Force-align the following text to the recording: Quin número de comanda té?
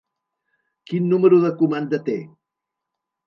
Quin 0.91 1.09
número 1.11 1.37
de 1.45 1.51
comanda 1.61 1.99
té? 2.09 2.17